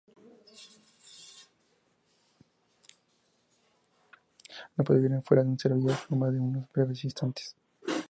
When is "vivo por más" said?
5.75-6.33